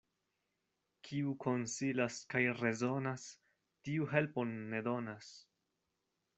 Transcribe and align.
Kiu 1.09 1.33
konsilas 1.43 2.17
kaj 2.35 2.41
rezonas, 2.63 3.29
tiu 3.89 4.11
helpon 4.17 4.57
ne 4.75 4.85
donas. 4.91 5.33